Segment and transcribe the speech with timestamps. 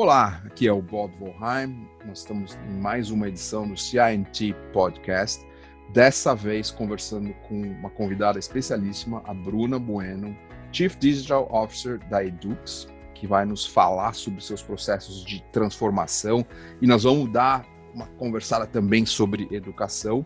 [0.00, 1.88] Olá, aqui é o Bob Volheim.
[2.06, 5.44] Nós estamos em mais uma edição do CINT Podcast.
[5.92, 10.38] Dessa vez conversando com uma convidada especialíssima, a Bruna Bueno,
[10.70, 16.46] Chief Digital Officer da Edux, que vai nos falar sobre seus processos de transformação
[16.80, 20.24] e nós vamos dar uma conversada também sobre educação,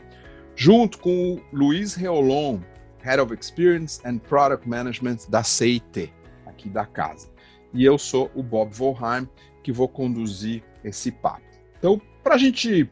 [0.55, 2.59] junto com o Luiz Reolon,
[2.99, 6.13] Head of Experience and Product Management da CIT,
[6.45, 7.33] aqui da casa.
[7.73, 9.27] E eu sou o Bob Volheim,
[9.63, 11.43] que vou conduzir esse papo.
[11.79, 12.91] Então, para a gente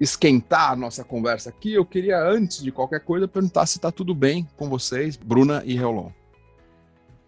[0.00, 4.14] esquentar a nossa conversa aqui, eu queria, antes de qualquer coisa, perguntar se está tudo
[4.14, 6.10] bem com vocês, Bruna e Reolon.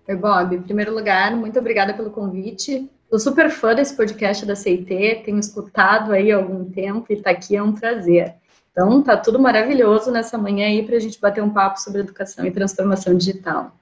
[0.07, 0.57] Oi, Bob.
[0.57, 2.91] Em primeiro lugar, muito obrigada pelo convite.
[3.11, 7.31] Sou super fã desse podcast da CIT, tenho escutado aí há algum tempo e estar
[7.31, 8.35] tá aqui é um prazer.
[8.71, 12.47] Então, tá tudo maravilhoso nessa manhã aí para a gente bater um papo sobre educação
[12.47, 13.73] e transformação digital.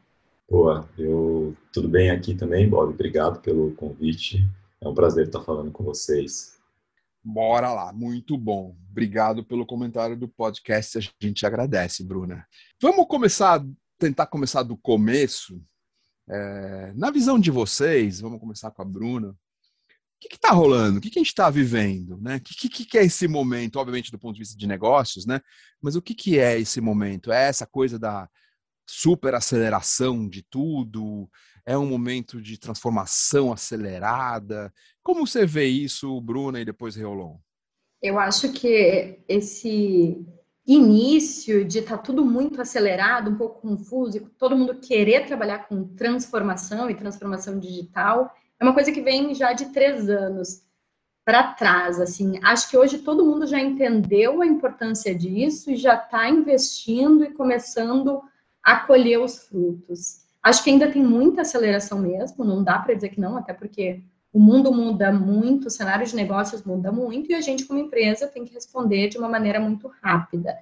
[0.48, 2.90] Boa, eu tudo bem aqui também, Bob.
[2.90, 4.44] Obrigado pelo convite.
[4.86, 6.60] É um prazer estar falando com vocês.
[7.22, 8.76] Bora lá, muito bom.
[8.88, 12.46] Obrigado pelo comentário do podcast, a gente agradece, Bruna.
[12.80, 13.66] Vamos começar,
[13.98, 15.60] tentar começar do começo.
[16.30, 19.30] É, na visão de vocês, vamos começar com a Bruna.
[19.30, 19.36] O
[20.20, 20.98] que está rolando?
[20.98, 22.16] O que, que, a gente está vivendo?
[22.20, 22.36] Né?
[22.36, 25.40] O que, que, que, é esse momento, obviamente, do ponto de vista de negócios, né?
[25.82, 27.32] Mas o que, que é esse momento?
[27.32, 28.30] É essa coisa da
[28.88, 31.28] super aceleração de tudo?
[31.66, 34.72] É um momento de transformação acelerada?
[35.02, 37.38] Como você vê isso, Bruna, e depois Reolon?
[38.00, 40.24] Eu acho que esse
[40.64, 45.68] início de estar tá tudo muito acelerado, um pouco confuso, e todo mundo querer trabalhar
[45.68, 50.64] com transformação e transformação digital, é uma coisa que vem já de três anos
[51.24, 52.00] para trás.
[52.00, 57.24] Assim, acho que hoje todo mundo já entendeu a importância disso e já está investindo
[57.24, 58.22] e começando
[58.62, 60.25] a colher os frutos.
[60.46, 64.04] Acho que ainda tem muita aceleração mesmo, não dá para dizer que não, até porque
[64.32, 68.28] o mundo muda muito, o cenário de negócios muda muito e a gente, como empresa,
[68.28, 70.56] tem que responder de uma maneira muito rápida.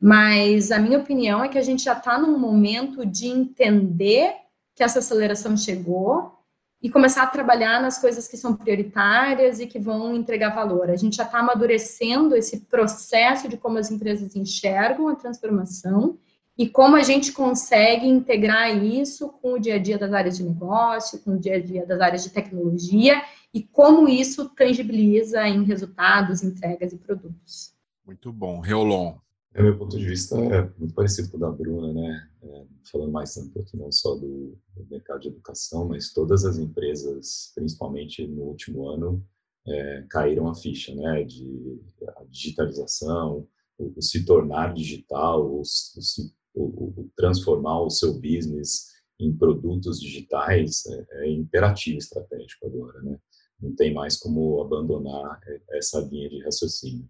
[0.00, 4.34] Mas a minha opinião é que a gente já está num momento de entender
[4.74, 6.36] que essa aceleração chegou
[6.82, 10.90] e começar a trabalhar nas coisas que são prioritárias e que vão entregar valor.
[10.90, 16.18] A gente já está amadurecendo esse processo de como as empresas enxergam a transformação
[16.60, 20.44] e como a gente consegue integrar isso com o dia a dia das áreas de
[20.44, 23.22] negócio, com o dia a dia das áreas de tecnologia
[23.54, 27.72] e como isso tangibiliza em resultados, entregas e produtos.
[28.04, 28.60] Muito bom.
[28.60, 29.14] Reolon.
[29.54, 32.28] É, meu ponto de vista é muito parecido com o da Bruna, né?
[32.42, 36.58] É, falando mais um pouco não só do, do, mercado de educação, mas todas as
[36.58, 39.24] empresas, principalmente no último ano,
[39.66, 41.24] é, caíram a ficha, né?
[41.24, 41.80] De
[42.18, 43.48] a digitalização,
[43.78, 48.90] o, o se tornar digital, o, o se o, o transformar o seu business
[49.20, 53.18] em produtos digitais é, é, imperativo estratégico agora, né?
[53.60, 55.38] Não tem mais como abandonar
[55.72, 57.06] essa linha de raciocínio.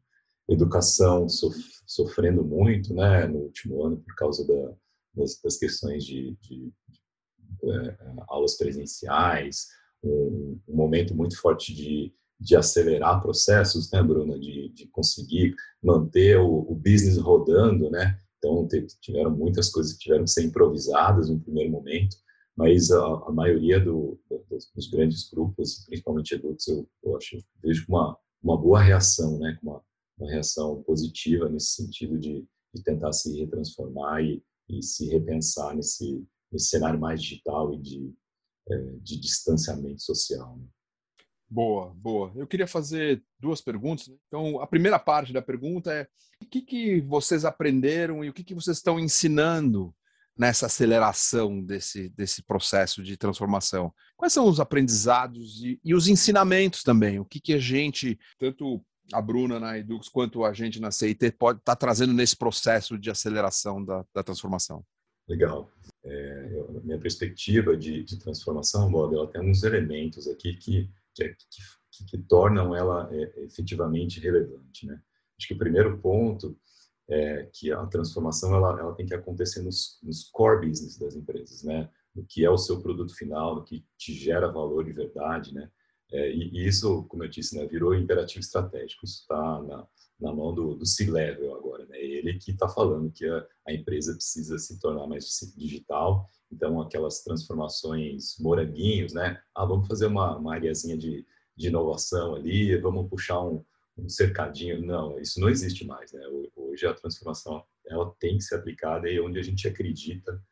[0.48, 1.56] Educação sof
[1.86, 4.74] sofrendo muito, né, no último ano por causa da,
[5.14, 9.68] das, das, questões de, de, de é, aulas presenciais,
[10.02, 16.38] um, um, momento muito forte de, de acelerar processos, né, Bruna, de, de conseguir manter
[16.38, 18.66] o, o business rodando, né, então,
[19.00, 22.16] tiveram muitas coisas que tiveram que ser improvisadas no primeiro momento,
[22.56, 24.18] mas a, a maioria do,
[24.74, 29.58] dos, grandes grupos, principalmente adultos, eu, eu acho, vejo uma, uma boa reação, né?
[29.62, 29.82] Uma,
[30.18, 36.26] uma reação positiva nesse sentido de, de tentar se retransformar e, e se repensar nesse,
[36.50, 38.14] nesse cenário mais digital e de,
[38.70, 40.56] é, de distanciamento social.
[40.56, 40.66] Né?
[41.50, 42.32] Boa, boa.
[42.36, 44.06] Eu queria fazer duas perguntas.
[44.06, 44.14] Né?
[44.28, 46.06] Então, a primeira parte da pergunta é:
[46.40, 49.92] o que, que vocês aprenderam e o que, que vocês estão ensinando
[50.38, 53.92] nessa aceleração desse, desse processo de transformação?
[54.16, 57.18] Quais são os aprendizados e, e os ensinamentos também?
[57.18, 58.80] O que, que a gente, tanto
[59.12, 62.96] a Bruna na Edux quanto a gente na CIT, pode estar tá trazendo nesse processo
[62.96, 64.84] de aceleração da, da transformação?
[65.28, 65.68] Legal.
[66.04, 71.28] É, eu, minha perspectiva de, de transformação, Bob, ela tem alguns elementos aqui que que,
[71.28, 74.86] que, que tornam ela é, efetivamente relevante.
[74.86, 75.00] Né?
[75.38, 76.58] Acho que o primeiro ponto
[77.08, 81.62] é que a transformação ela, ela tem que acontecer nos, nos core business das empresas,
[81.64, 81.90] né?
[82.14, 85.70] no que é o seu produto final, no que te gera valor de verdade, né?
[86.12, 89.04] É, e, e, isso, como eu disse, né, virou imperativo estratégico.
[89.04, 89.86] Isso está na,
[90.20, 91.69] na mão do, do C-Level agora.
[92.22, 92.30] Né?
[92.30, 95.24] Ele que está falando que a, a, empresa precisa se tornar mais
[95.56, 99.40] digital então, aquelas transformações moranguinhos, né?
[99.54, 101.24] Ah, vamos fazer uma, uma areazinha de,
[101.56, 103.64] de inovação ali, vamos puxar um,
[103.96, 104.84] um cercadinho.
[104.84, 106.20] Não, isso não existe mais, né?
[106.56, 110.42] Hoje a transformação, ela tem que ser aplicada e onde a gente acredita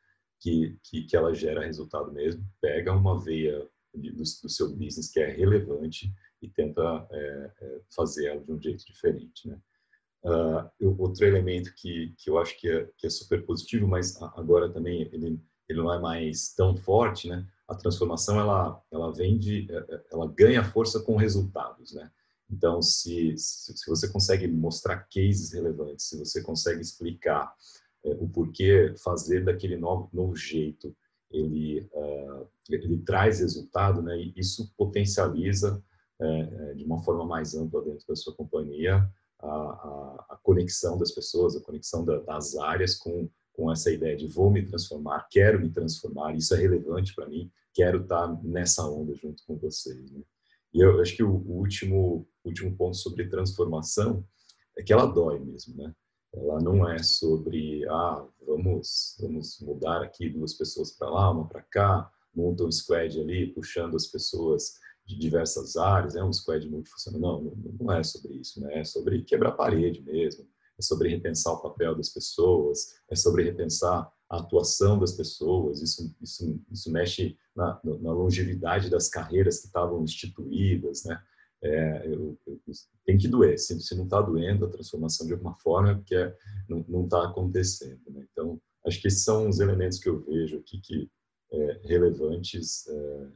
[0.40, 5.18] que, que, que ela gera resultado mesmo, pega uma veia do, do, seu business que
[5.18, 9.60] é relevante e tenta é, é, fazer ela de um jeito diferente, né?
[10.24, 10.68] Uh,
[10.98, 15.02] outro elemento que, que eu acho que é, que é super positivo, mas agora também
[15.12, 17.46] ele, ele não é mais tão forte, né?
[17.68, 22.10] A transformação ela ela vem de, é, é, ela ganha força com resultados, né?
[22.50, 27.54] Então, se, se, você consegue mostrar cases relevantes, se você consegue explicar
[28.04, 30.96] é, o porquê fazer daquele novo, novo jeito,
[31.30, 34.18] ele, uh, ele traz resultado, né?
[34.18, 35.82] E isso potencializa
[36.74, 39.08] de uma forma mais ampla dentro da sua companhia
[39.40, 44.16] a, a, a conexão das pessoas, a conexão da, das áreas com, com essa ideia
[44.16, 48.40] de vou me transformar, quero me transformar, isso é relevante para mim, quero estar tá
[48.42, 50.10] nessa onda junto com vocês.
[50.10, 50.22] Né?
[50.72, 54.24] E eu acho que o, o último, último ponto sobre transformação
[54.76, 55.94] é que ela dói mesmo, né?
[56.32, 61.62] Ela não é sobre, ah, vamos, vamos mudar aqui duas pessoas para lá, uma para
[61.62, 64.74] cá, monta um squad ali, puxando as pessoas
[65.08, 67.42] de diversas áreas, é um squad multifuncional.
[67.42, 68.80] Não, não, é sobre isso, né?
[68.80, 70.46] É sobre quebrar parede mesmo,
[70.78, 76.14] é sobre repensar o papel das pessoas, é sobre repensar a atuação das pessoas, isso,
[76.20, 81.18] isso, isso mexe na, na longevidade das carreiras que estavam instituídas, né?
[81.64, 82.60] É, eu, eu,
[83.06, 83.58] tem que doer.
[83.58, 86.36] Se, se não está doendo a transformação de alguma forma, é porque é,
[86.68, 88.02] não está acontecendo.
[88.10, 88.26] Né?
[88.30, 91.10] Então, acho que esses são os elementos que eu vejo aqui que
[91.50, 93.26] é, relevantes é,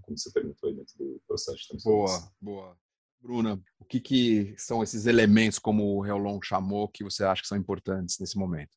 [0.00, 2.30] como você perguntou aí dentro do processo de transformação.
[2.40, 2.76] Boa, boa.
[3.20, 7.48] Bruna, o que, que são esses elementos, como o Reolon chamou, que você acha que
[7.48, 8.76] são importantes nesse momento?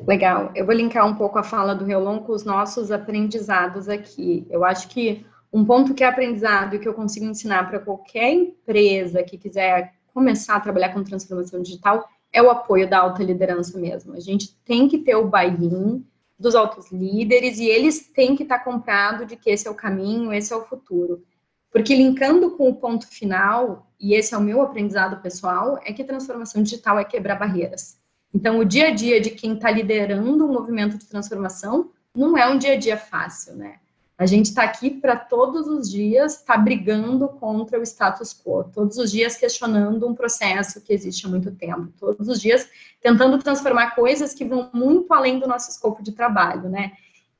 [0.00, 0.52] Legal.
[0.54, 4.46] Eu vou linkar um pouco a fala do Reolon com os nossos aprendizados aqui.
[4.50, 8.32] Eu acho que um ponto que é aprendizado e que eu consigo ensinar para qualquer
[8.32, 13.78] empresa que quiser começar a trabalhar com transformação digital é o apoio da alta liderança
[13.78, 14.14] mesmo.
[14.14, 16.04] A gente tem que ter o buy-in,
[16.44, 19.74] dos altos líderes e eles têm que estar tá comprado de que esse é o
[19.74, 21.24] caminho, esse é o futuro.
[21.72, 26.04] Porque linkando com o ponto final, e esse é o meu aprendizado pessoal, é que
[26.04, 27.98] transformação digital é quebrar barreiras.
[28.32, 32.46] Então, o dia a dia de quem está liderando um movimento de transformação não é
[32.46, 33.80] um dia a dia fácil, né?
[34.16, 38.64] A gente está aqui para todos os dias estar tá brigando contra o status quo,
[38.72, 42.68] todos os dias questionando um processo que existe há muito tempo, todos os dias
[43.02, 46.92] tentando transformar coisas que vão muito além do nosso escopo de trabalho, né?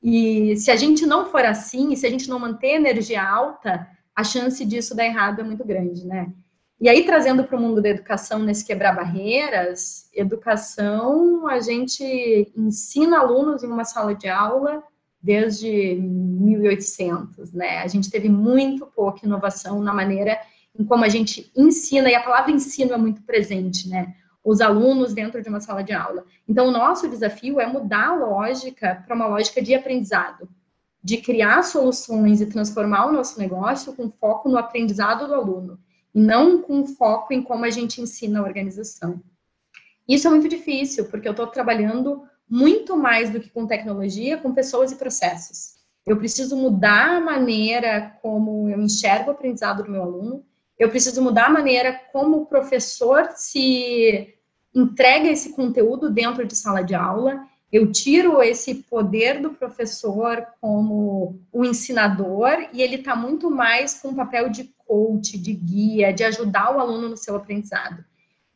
[0.03, 4.23] E se a gente não for assim, se a gente não manter energia alta, a
[4.23, 6.31] chance disso dar errado é muito grande, né?
[6.79, 13.19] E aí, trazendo para o mundo da educação, nesse quebrar barreiras, educação, a gente ensina
[13.19, 14.83] alunos em uma sala de aula
[15.25, 17.79] desde 1800, né?
[17.79, 20.39] A gente teve muito pouca inovação na maneira
[20.77, 24.13] em como a gente ensina, e a palavra ensino é muito presente, né?
[24.43, 26.23] Os alunos dentro de uma sala de aula.
[26.47, 30.47] Então, o nosso desafio é mudar a lógica para uma lógica de aprendizado,
[31.01, 35.79] de criar soluções e transformar o nosso negócio com foco no aprendizado do aluno,
[36.13, 39.19] e não com foco em como a gente ensina a organização.
[40.07, 44.53] Isso é muito difícil, porque eu estou trabalhando muito mais do que com tecnologia, com
[44.53, 45.75] pessoas e processos.
[46.05, 50.45] Eu preciso mudar a maneira como eu enxergo o aprendizado do meu aluno,
[50.77, 54.35] eu preciso mudar a maneira como o professor se
[54.73, 61.39] entrega esse conteúdo dentro de sala de aula, eu tiro esse poder do professor como
[61.51, 66.23] o ensinador e ele está muito mais com o papel de coach, de guia, de
[66.23, 68.03] ajudar o aluno no seu aprendizado.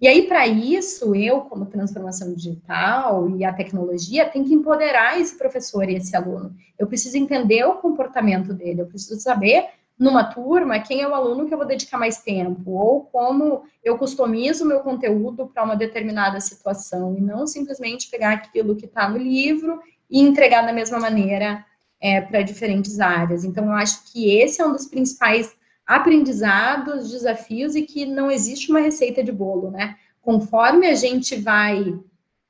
[0.02, 5.38] E aí, para isso, eu, como transformação digital e a tecnologia, tem que empoderar esse
[5.38, 6.56] professor e esse aluno.
[6.78, 9.66] Eu preciso entender o comportamento dele, eu preciso saber,
[10.00, 13.98] numa turma, quem é o aluno que eu vou dedicar mais tempo, ou como eu
[13.98, 19.10] customizo o meu conteúdo para uma determinada situação, e não simplesmente pegar aquilo que está
[19.10, 21.66] no livro e entregar da mesma maneira
[22.00, 23.44] é, para diferentes áreas.
[23.44, 25.54] Então, eu acho que esse é um dos principais
[25.90, 29.98] aprendizados, desafios e que não existe uma receita de bolo, né?
[30.22, 32.00] Conforme a gente vai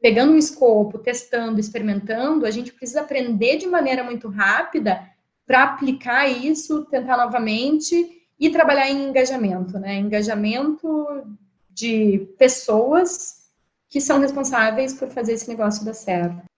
[0.01, 5.01] pegando um escopo, testando, experimentando, a gente precisa aprender de maneira muito rápida
[5.47, 9.95] para aplicar isso, tentar novamente e trabalhar em engajamento, né?
[9.95, 11.23] Engajamento
[11.69, 13.49] de pessoas
[13.87, 16.48] que são responsáveis por fazer esse negócio dar certo.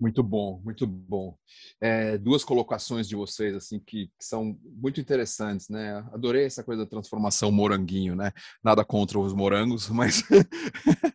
[0.00, 1.36] Muito bom, muito bom.
[1.78, 5.98] É, duas colocações de vocês assim que, que, são muito interessantes, né?
[6.10, 8.32] Adorei essa coisa da transformação moranguinho, né?
[8.64, 10.22] Nada contra os morangos, mas,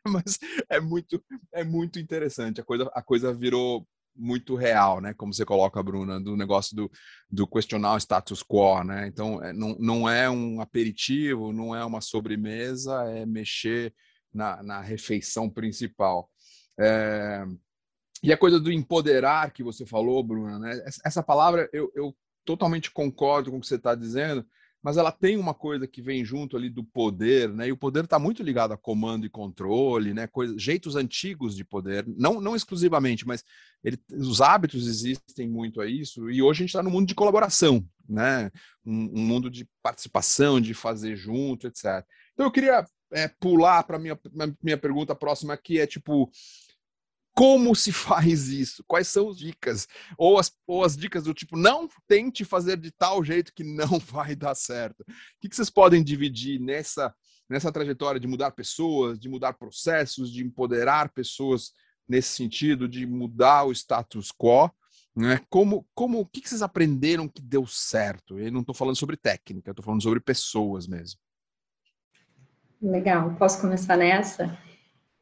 [0.07, 0.37] mas
[0.69, 1.19] é muito
[1.51, 2.61] é muito interessante.
[2.61, 5.15] A coisa a coisa virou muito real, né?
[5.15, 6.91] Como você coloca, Bruna, do negócio do,
[7.29, 9.07] do questionar o status quo, né?
[9.07, 13.91] Então, é, não, não é um aperitivo, não é uma sobremesa, é mexer
[14.31, 16.29] na, na refeição principal.
[16.79, 17.45] É,
[18.23, 20.83] e a coisa do empoderar que você falou, Bruna, né?
[21.03, 24.45] Essa palavra eu, eu totalmente concordo com o que você está dizendo,
[24.85, 27.67] mas ela tem uma coisa que vem junto ali do poder, né?
[27.67, 30.27] E o poder está muito ligado a comando e controle, né?
[30.27, 33.43] Coisa, jeitos antigos de poder, não, não exclusivamente, mas
[33.83, 36.29] ele, os hábitos existem muito a isso.
[36.29, 38.51] E hoje a gente está no mundo de colaboração, né?
[38.85, 42.05] Um, um, mundo de participação, de fazer junto, etc.
[42.33, 44.19] Então eu queria é, pular para minha
[44.61, 46.29] minha pergunta próxima, que é tipo
[47.35, 48.81] como se faz isso?
[48.87, 49.87] Quais são as dicas?
[50.17, 53.99] Ou as, ou as dicas do tipo, não tente fazer de tal jeito que não
[53.99, 55.01] vai dar certo.
[55.01, 55.05] O
[55.41, 57.13] que, que vocês podem dividir nessa,
[57.49, 61.73] nessa trajetória de mudar pessoas, de mudar processos, de empoderar pessoas
[62.07, 64.71] nesse sentido, de mudar o status quo?
[65.13, 65.41] Né?
[65.49, 68.39] Como, como, o que, que vocês aprenderam que deu certo?
[68.39, 71.19] Eu não estou falando sobre técnica, estou falando sobre pessoas mesmo.
[72.81, 74.57] Legal, posso começar nessa?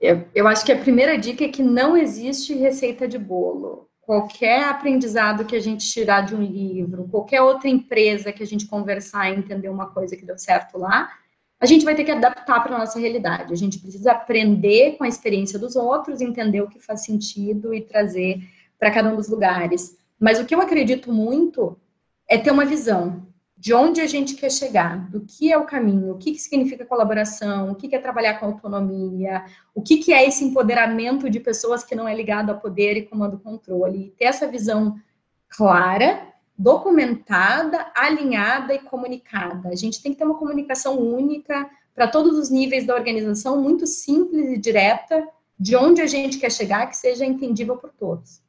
[0.03, 3.87] Eu, eu acho que a primeira dica é que não existe receita de bolo.
[4.01, 8.67] Qualquer aprendizado que a gente tirar de um livro, qualquer outra empresa que a gente
[8.67, 11.09] conversar e entender uma coisa que deu certo lá,
[11.57, 13.53] a gente vai ter que adaptar para a nossa realidade.
[13.53, 17.79] A gente precisa aprender com a experiência dos outros, entender o que faz sentido e
[17.79, 18.43] trazer
[18.77, 19.97] para cada um dos lugares.
[20.19, 21.79] Mas o que eu acredito muito
[22.27, 23.25] é ter uma visão
[23.63, 26.83] de onde a gente quer chegar, do que é o caminho, o que, que significa
[26.83, 31.39] colaboração, o que, que é trabalhar com autonomia, o que, que é esse empoderamento de
[31.39, 34.13] pessoas que não é ligado a poder e comando-controle.
[34.17, 34.99] Ter essa visão
[35.47, 36.27] clara,
[36.57, 39.69] documentada, alinhada e comunicada.
[39.69, 43.87] A gente tem que ter uma comunicação única para todos os níveis da organização, muito
[43.87, 45.25] simples e direta,
[45.57, 48.41] de onde a gente quer chegar, que seja entendível por todos.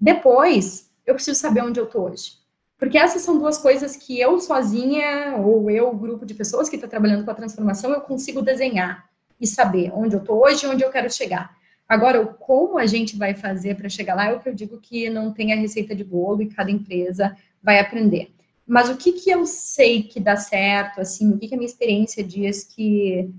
[0.00, 2.43] Depois, eu preciso saber onde eu estou hoje.
[2.78, 6.88] Porque essas são duas coisas que eu sozinha, ou eu, grupo de pessoas que está
[6.88, 9.08] trabalhando com a transformação, eu consigo desenhar
[9.40, 11.56] e saber onde eu estou hoje e onde eu quero chegar.
[11.88, 14.80] Agora, o como a gente vai fazer para chegar lá é o que eu digo
[14.80, 18.34] que não tem a receita de bolo e cada empresa vai aprender.
[18.66, 21.68] Mas o que, que eu sei que dá certo, assim, o que, que a minha
[21.68, 23.30] experiência diz que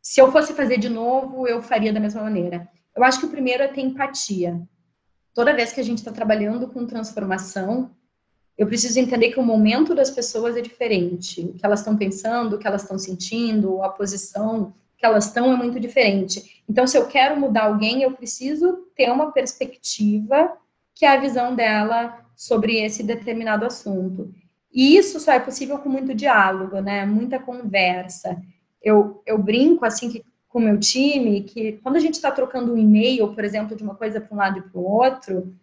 [0.00, 2.66] se eu fosse fazer de novo, eu faria da mesma maneira?
[2.96, 4.60] Eu acho que o primeiro é ter empatia.
[5.34, 7.90] Toda vez que a gente está trabalhando com transformação,
[8.58, 11.42] eu preciso entender que o momento das pessoas é diferente.
[11.42, 15.52] O que elas estão pensando, o que elas estão sentindo, a posição que elas estão
[15.52, 16.64] é muito diferente.
[16.68, 20.52] Então, se eu quero mudar alguém, eu preciso ter uma perspectiva
[20.92, 24.34] que é a visão dela sobre esse determinado assunto.
[24.72, 27.06] E isso só é possível com muito diálogo, né?
[27.06, 28.42] Muita conversa.
[28.82, 32.72] Eu, eu brinco assim que com o meu time que quando a gente está trocando
[32.72, 35.54] um e-mail, por exemplo, de uma coisa para um lado e para o outro,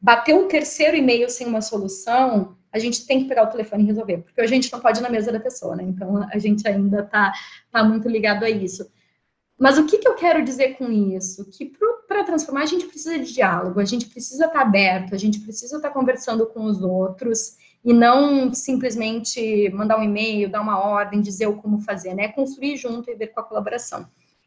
[0.00, 3.86] bater um terceiro e-mail sem uma solução, a gente tem que pegar o telefone e
[3.86, 5.82] resolver, porque a gente não pode ir na mesa da pessoa, né?
[5.84, 7.32] Então a gente ainda está
[7.70, 8.90] tá muito ligado a isso.
[9.58, 11.44] Mas o que, que eu quero dizer com isso?
[11.50, 11.72] Que
[12.06, 15.40] para transformar a gente precisa de diálogo, a gente precisa estar tá aberto, a gente
[15.40, 20.78] precisa estar tá conversando com os outros e não simplesmente mandar um e-mail, dar uma
[20.78, 22.28] ordem, dizer o como fazer, né?
[22.28, 24.06] Construir junto e ver com a colaboração.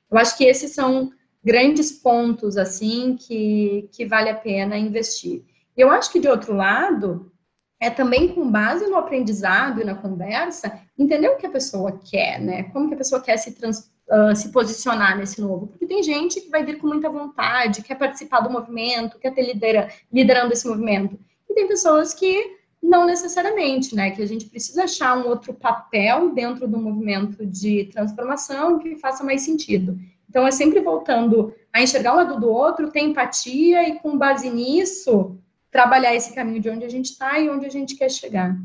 [0.09, 1.11] Eu acho que esses são
[1.43, 5.43] grandes pontos assim que, que vale a pena investir.
[5.75, 7.31] Eu acho que de outro lado
[7.79, 12.39] é também com base no aprendizado e na conversa entender o que a pessoa quer,
[12.39, 12.63] né?
[12.63, 15.65] Como que a pessoa quer se trans, uh, se posicionar nesse novo?
[15.65, 19.41] Porque tem gente que vai vir com muita vontade, quer participar do movimento, quer ter
[19.41, 21.19] lidera, liderando esse movimento,
[21.49, 24.11] e tem pessoas que não necessariamente, né?
[24.11, 29.23] Que a gente precisa achar um outro papel dentro do movimento de transformação que faça
[29.23, 29.99] mais sentido.
[30.31, 34.49] Então, é sempre voltando a enxergar o lado do outro, ter empatia e, com base
[34.49, 35.37] nisso,
[35.69, 38.57] trabalhar esse caminho de onde a gente está e onde a gente quer chegar.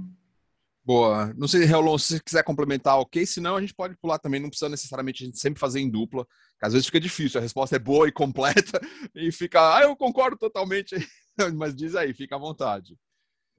[0.85, 1.35] Boa.
[1.37, 3.27] Não sei, Reolon, se você quiser complementar, ok.
[3.27, 4.41] Senão, a gente pode pular também.
[4.41, 6.25] Não precisa necessariamente a gente sempre fazer em dupla.
[6.63, 7.41] Às vezes fica difícil.
[7.41, 8.81] A resposta é boa e completa
[9.13, 10.95] e fica, ah, eu concordo totalmente.
[11.57, 12.97] Mas diz aí, fica à vontade.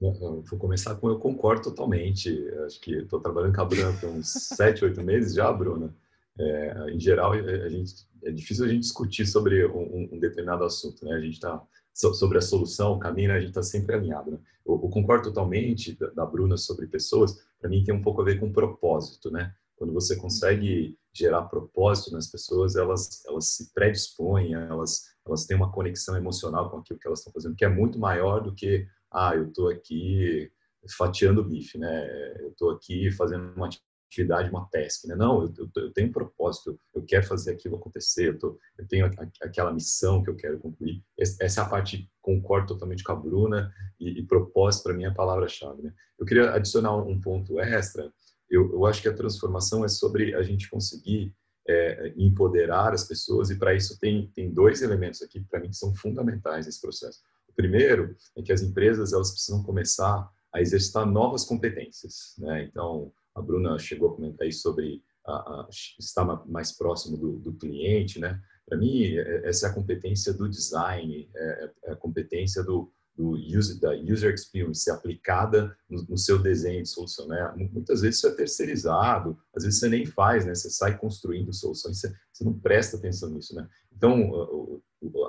[0.00, 2.32] Bom, vou começar com eu concordo totalmente.
[2.64, 5.94] Acho que estou trabalhando com a Bruna há uns sete, oito meses já, Bruna.
[6.38, 11.04] É, em geral, a gente, é difícil a gente discutir sobre um, um determinado assunto,
[11.04, 11.14] né?
[11.14, 13.34] A gente está sobre a solução, o caminho, né?
[13.34, 14.30] a gente está sempre alinhado.
[14.30, 14.38] Né?
[14.64, 17.36] Eu, eu, concordo totalmente da, da Bruna sobre pessoas.
[17.60, 19.52] Para mim, tem um pouco a ver com propósito, né?
[19.76, 25.72] Quando você consegue gerar propósito nas pessoas, elas elas se predispõem, elas elas têm uma
[25.72, 29.34] conexão emocional com aquilo que elas estão fazendo, que é muito maior do que ah,
[29.34, 30.50] eu estou aqui
[30.96, 32.36] fatiando bife, né?
[32.40, 33.68] Eu estou aqui fazendo uma
[34.08, 35.14] atividade, uma task, né?
[35.14, 39.06] Não, eu, eu, tenho um propósito, eu quero fazer aquilo acontecer, eu, tô, eu tenho
[39.06, 41.04] a, a, aquela missão que eu quero concluir.
[41.18, 45.08] Essa é a parte, concordo totalmente com a Bruna, e, e propósito para mim é
[45.08, 45.92] a palavra-chave, né?
[46.18, 48.12] Eu queria adicionar um ponto extra,
[48.50, 51.34] eu, eu acho que a transformação é sobre a gente conseguir
[51.68, 55.76] é, empoderar as pessoas, e para isso tem, tem dois elementos aqui, para mim, que
[55.76, 57.20] são fundamentais nesse processo.
[57.46, 62.34] O primeiro é que as empresas elas precisam começar a exercitar novas competências.
[62.38, 62.64] Né?
[62.64, 65.68] Então, a Bruna chegou a comentar aí sobre a, a,
[65.98, 68.18] estar mais próximo do, do cliente.
[68.18, 68.40] Né?
[68.66, 73.32] Para mim, é, essa é a competência do design, é, é a competência do, do
[73.32, 77.52] user, da user experience aplicada no, no, seu desenho de solução, né?
[77.72, 80.54] Muitas vezes isso é terceirizado, às vezes você nem faz, né?
[80.54, 83.68] Você sai construindo soluções, você, você não presta atenção nisso, né?
[83.92, 84.80] Então,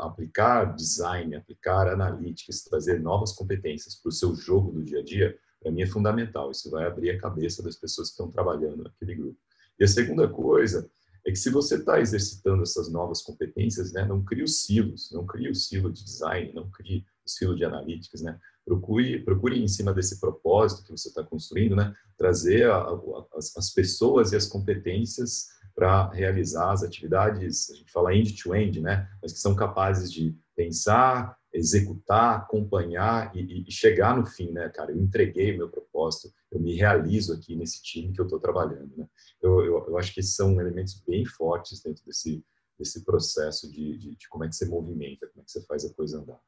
[0.01, 5.35] aplicar design, aplicar analytics, trazer novas competências para o seu jogo do dia a dia,
[5.61, 6.51] para mim é fundamental.
[6.51, 9.37] Isso vai abrir a cabeça das pessoas que estão trabalhando naquele grupo.
[9.79, 10.89] E a segunda coisa
[11.25, 15.25] é que se você está exercitando essas novas competências, né, não crie os silos, não
[15.25, 18.39] crie o silo de design, não crie o silo de analytics, né?
[18.65, 22.99] Procure, procure em cima desse propósito que você está construindo, né, trazer a, a,
[23.35, 28.81] as, as pessoas e as competências para realizar as atividades, a gente fala end-to-end, -end,
[28.81, 29.09] né?
[29.21, 34.91] Mas que são capazes de pensar, executar, acompanhar e, e, chegar no fim, né, cara?
[34.91, 38.95] Eu entreguei o meu propósito, eu me realizo aqui nesse time que eu estou trabalhando,
[38.97, 39.07] né?
[39.41, 42.43] Eu, eu, eu, acho que são elementos bem fortes dentro desse,
[42.77, 45.85] desse processo de, de, de como é que você movimenta, como é que você faz
[45.85, 46.39] a coisa andar.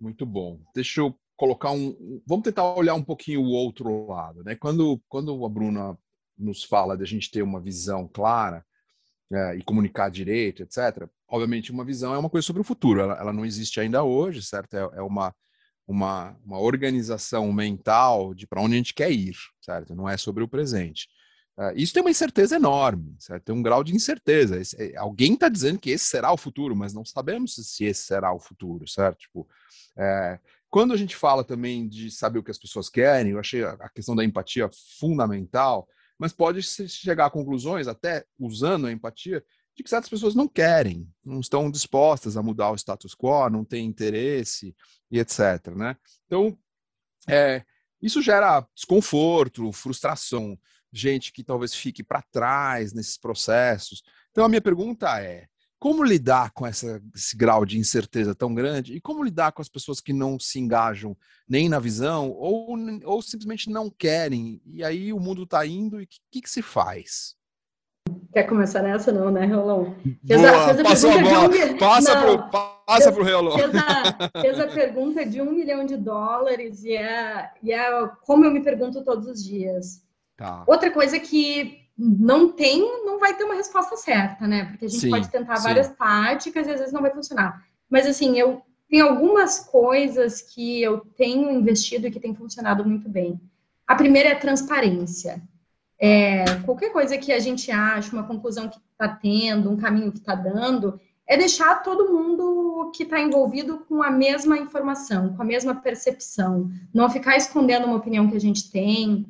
[0.00, 0.60] Muito bom.
[0.74, 2.22] Deixa eu colocar um.
[2.26, 4.54] Vamos tentar olhar um pouquinho o outro lado, né?
[4.54, 5.98] Quando, quando a Bruna
[6.36, 8.64] nos fala de a gente ter uma visão clara
[9.32, 11.08] é, e comunicar direito, etc.
[11.28, 13.00] Obviamente, uma visão é uma coisa sobre o futuro.
[13.00, 14.74] Ela, ela não existe ainda hoje, certo?
[14.74, 15.34] É, é uma,
[15.86, 19.94] uma, uma organização mental de para onde a gente quer ir, certo?
[19.94, 21.08] Não é sobre o presente.
[21.58, 23.46] Uh, isso tem uma incerteza enorme, certo?
[23.46, 24.60] tem um grau de incerteza.
[24.60, 28.02] Esse, é, alguém está dizendo que esse será o futuro, mas não sabemos se esse
[28.02, 29.18] será o futuro, certo?
[29.18, 29.48] Tipo,
[29.96, 30.38] é,
[30.70, 33.88] quando a gente fala também de saber o que as pessoas querem, eu achei a
[33.88, 34.70] questão da empatia
[35.00, 35.88] fundamental,
[36.18, 39.44] mas pode chegar a conclusões, até usando a empatia,
[39.76, 43.64] de que certas pessoas não querem, não estão dispostas a mudar o status quo, não
[43.64, 44.74] têm interesse
[45.10, 45.68] e etc.
[45.76, 45.96] Né?
[46.26, 46.58] Então,
[47.28, 47.64] é,
[48.02, 50.58] isso gera desconforto, frustração
[50.92, 54.02] gente que talvez fique para trás nesses processos.
[54.30, 55.46] Então, a minha pergunta é:
[55.78, 59.68] como lidar com essa, esse grau de incerteza tão grande e como lidar com as
[59.68, 61.16] pessoas que não se engajam
[61.48, 64.60] nem na visão ou, ou simplesmente não querem?
[64.66, 67.36] E aí o mundo está indo e o que, que, se faz?
[68.32, 69.94] Quer começar nessa, não, né, Rolão?
[70.26, 71.48] Fez Boa, a, fez a passou a bola.
[71.48, 71.78] Um...
[71.78, 72.50] Passa não, pro,
[72.86, 73.58] passa pro Rolão.
[73.58, 78.44] Fez a, fez a pergunta de um milhão de dólares e é, e é como
[78.44, 80.02] eu me pergunto todos os dias.
[80.36, 80.64] Tá.
[80.66, 84.66] Outra coisa que não tem, não vai ter uma resposta certa, né?
[84.66, 85.64] Porque a gente sim, pode tentar sim.
[85.64, 87.64] várias táticas e às vezes não vai funcionar.
[87.90, 93.08] Mas assim, eu tenho algumas coisas que eu tenho investido e que tem funcionado muito
[93.08, 93.40] bem.
[93.86, 95.42] A primeira é a transparência.
[95.98, 100.18] É, qualquer coisa que a gente acha, uma conclusão que está tendo, um caminho que
[100.18, 105.44] está dando, é deixar todo mundo que está envolvido com a mesma informação, com a
[105.44, 106.70] mesma percepção.
[106.94, 109.26] Não ficar escondendo uma opinião que a gente tem,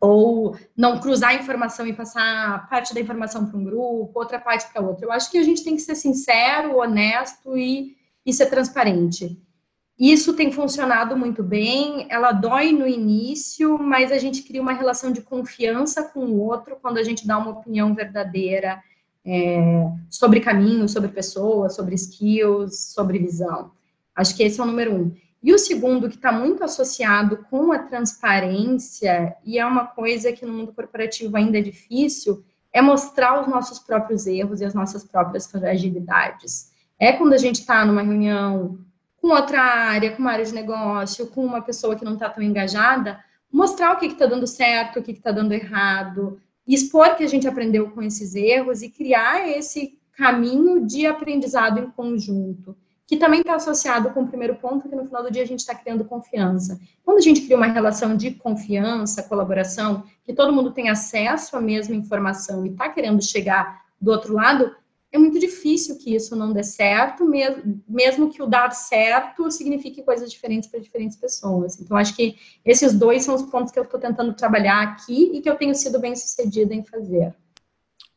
[0.00, 4.72] ou não cruzar a informação e passar parte da informação para um grupo, outra parte
[4.72, 5.04] para outro.
[5.04, 9.38] Eu acho que a gente tem que ser sincero, honesto e, e ser transparente.
[9.98, 15.12] Isso tem funcionado muito bem, ela dói no início, mas a gente cria uma relação
[15.12, 18.82] de confiança com o outro quando a gente dá uma opinião verdadeira
[19.22, 19.58] é,
[20.08, 23.72] sobre caminho, sobre pessoas, sobre skills, sobre visão.
[24.16, 25.14] Acho que esse é o número um.
[25.42, 30.44] E o segundo, que está muito associado com a transparência, e é uma coisa que
[30.44, 35.02] no mundo corporativo ainda é difícil, é mostrar os nossos próprios erros e as nossas
[35.02, 36.70] próprias fragilidades.
[36.98, 38.78] É quando a gente está numa reunião
[39.16, 42.42] com outra área, com uma área de negócio, com uma pessoa que não está tão
[42.42, 43.18] engajada,
[43.50, 47.48] mostrar o que está dando certo, o que está dando errado, expor que a gente
[47.48, 52.76] aprendeu com esses erros e criar esse caminho de aprendizado em conjunto
[53.10, 55.58] que também está associado com o primeiro ponto, que no final do dia a gente
[55.58, 56.80] está criando confiança.
[57.04, 61.60] Quando a gente cria uma relação de confiança, colaboração, que todo mundo tem acesso à
[61.60, 64.72] mesma informação e está querendo chegar do outro lado,
[65.10, 70.04] é muito difícil que isso não dê certo, mesmo, mesmo que o dar certo signifique
[70.04, 71.80] coisas diferentes para diferentes pessoas.
[71.80, 75.40] Então, acho que esses dois são os pontos que eu estou tentando trabalhar aqui e
[75.40, 77.34] que eu tenho sido bem sucedida em fazer.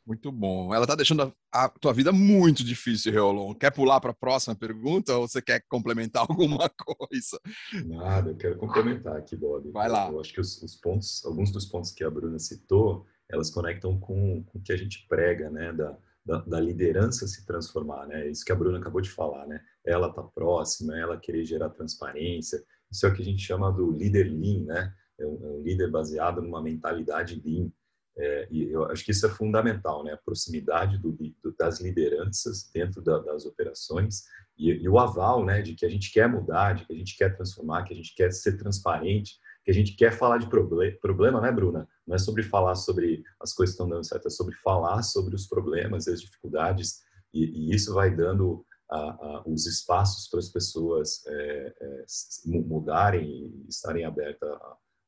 [0.05, 0.73] Muito bom.
[0.73, 3.53] Ela está deixando a, a, tua vida muito difícil, Reolon.
[3.53, 7.39] Quer pular para a próxima pergunta ou você quer complementar alguma coisa?
[7.85, 9.71] Nada, eu quero complementar aqui, Bob.
[9.71, 10.09] Vai lá.
[10.09, 13.97] Eu acho que os, os pontos, alguns dos pontos que a Bruna citou, elas conectam
[13.97, 18.29] com, com o que a gente prega, né, da, da, da, liderança se transformar, né?
[18.29, 19.61] Isso que a Bruna acabou de falar, né?
[19.85, 22.61] Ela tá próxima, ela querer gerar transparência.
[22.91, 24.93] Isso é o que a gente chama do líder lean, né?
[25.17, 27.71] É um, é um líder baseado numa mentalidade lean
[28.15, 30.13] é, e eu acho que isso é fundamental, né?
[30.13, 34.23] A proximidade do, do, das lideranças dentro da, das operações
[34.57, 35.61] e, e, o aval, né?
[35.61, 38.13] De que a gente quer mudar, de que a gente quer transformar, que a gente
[38.13, 41.87] quer ser transparente, que a gente quer falar de proble problema, né, Bruna?
[42.05, 45.33] Não é sobre falar sobre as coisas que estão dando certo, é sobre falar sobre
[45.33, 47.01] os problemas e as dificuldades,
[47.33, 52.05] e, e isso vai dando a, a, os espaços para as pessoas é, é,
[52.45, 54.51] mudarem e estarem abertas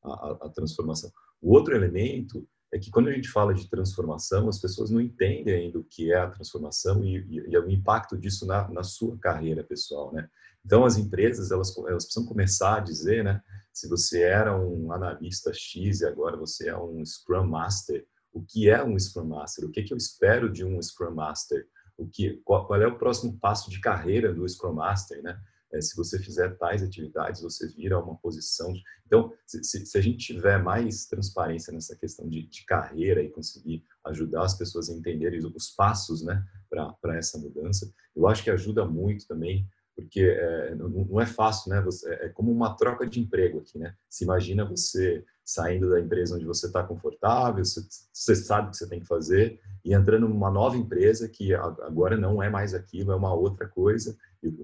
[0.02, 1.12] à transformação.
[1.40, 5.54] O outro elemento é que quando a gente fala de transformação, as pessoas não entendem
[5.54, 9.18] ainda o que é a transformação e, e, e o impacto disso na, na, sua
[9.18, 10.28] carreira pessoal, né?
[10.64, 13.40] Então, as empresas, elas, elas precisam começar a dizer, né?
[13.72, 18.68] Se você era um analista X e agora você é um Scrum Master, o que
[18.68, 19.64] é um Scrum Master?
[19.64, 21.66] O que, que eu espero de um Scrum Master?
[21.96, 25.38] O que, qual, qual é o próximo passo de carreira do Scrum Master, né?
[25.72, 28.72] É, se você fizer tais atividades, você vira uma posição.
[29.06, 33.30] Então, se, se, se a gente tiver mais transparência nessa questão de, de, carreira e
[33.30, 38.50] conseguir ajudar as pessoas a entenderem os passos né, para essa mudança, eu acho que
[38.50, 41.80] ajuda muito também, porque é, não, não, é fácil, né?
[41.80, 43.94] Você, é como uma troca de emprego aqui, né?
[44.08, 47.80] Se imagina você saindo da empresa onde você está confortável, você,
[48.12, 52.16] você sabe o que você tem que fazer, e entrando numa nova empresa que agora
[52.16, 54.16] não é mais aquilo, é uma outra coisa,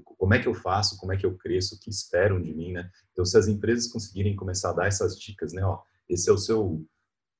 [0.04, 2.72] como é que eu faço, como é que eu cresço, o que esperam de mim,
[2.72, 2.90] né?
[3.12, 5.64] Então, se as empresas conseguirem começar a dar essas dicas, né?
[5.64, 6.84] Ó, esse é o seu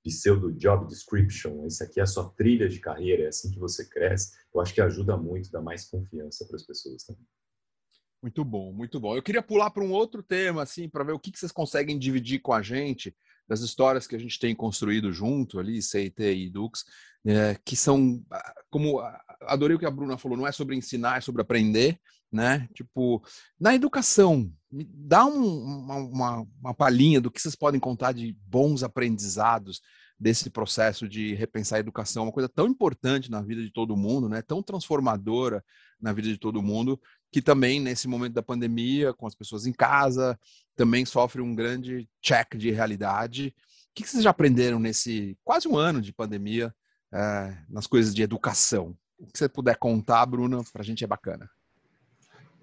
[0.05, 3.89] pseudo job description, esse aqui é a sua trilha de carreira, é assim que você
[3.89, 7.25] cresce, eu acho que ajuda muito, dá mais confiança para as pessoas também.
[8.21, 9.17] Muito bom, muito bom.
[9.17, 11.99] Eu queria pular para um outro tema, assim, para ver o que, que vocês conseguem
[11.99, 13.15] dividir com a gente
[13.49, 16.85] das histórias que a gente tem construído junto ali, CIT e Dux,
[17.25, 19.01] é, que são, ah, como
[19.41, 22.01] adorei o que a Bruna falou, não é sobre ensinar, é sobre aprender,
[22.33, 22.69] né?
[22.75, 23.23] Tipo,
[23.61, 28.83] na educação, me dá um, uma, uma, palhinha do que vocês podem contar de bons
[28.83, 29.83] aprendizados
[30.19, 34.29] desse processo de repensar a educação, uma coisa tão importante na vida de todo mundo,
[34.29, 34.41] né?
[34.41, 35.63] Tão transformadora
[36.01, 36.99] na vida de todo mundo,
[37.31, 40.39] que também nesse momento da pandemia, com as pessoas em casa,
[40.75, 43.55] também sofre um grande check de realidade.
[43.91, 46.75] O que vocês já aprenderam nesse quase um ano de pandemia
[47.13, 48.97] é, nas coisas de educação?
[49.19, 51.49] O que você puder contar, Bruna, para a gente é bacana.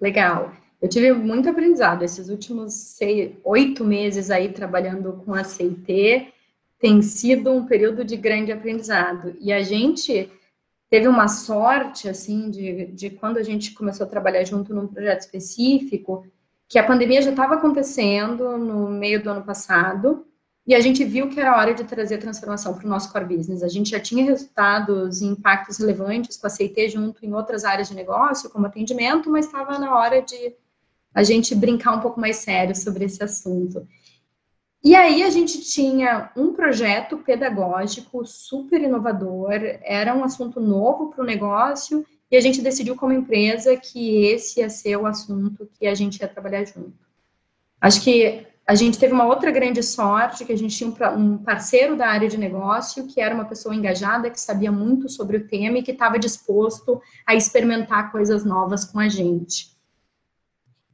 [0.00, 0.52] Legal.
[0.80, 6.32] Eu tive muito aprendizado esses últimos seis, oito meses aí trabalhando com a CIT.
[6.78, 9.36] Tem sido um período de grande aprendizado.
[9.38, 10.30] E a gente
[10.88, 15.20] teve uma sorte, assim, de, de quando a gente começou a trabalhar junto num projeto
[15.20, 16.26] específico,
[16.66, 20.26] que a pandemia já estava acontecendo no meio do ano passado,
[20.66, 23.62] e a gente viu que era hora de trazer transformação para o nosso core business.
[23.62, 27.88] A gente já tinha resultados e impactos relevantes com a CIT junto em outras áreas
[27.88, 30.54] de negócio, como atendimento, mas estava na hora de
[31.14, 33.86] a gente brincar um pouco mais sério sobre esse assunto.
[34.82, 39.50] E aí a gente tinha um projeto pedagógico super inovador,
[39.82, 44.60] era um assunto novo para o negócio, e a gente decidiu como empresa que esse
[44.60, 46.94] ia ser o assunto que a gente ia trabalhar junto.
[47.80, 51.96] Acho que a gente teve uma outra grande sorte, que a gente tinha um parceiro
[51.96, 55.78] da área de negócio, que era uma pessoa engajada, que sabia muito sobre o tema
[55.78, 59.76] e que estava disposto a experimentar coisas novas com a gente.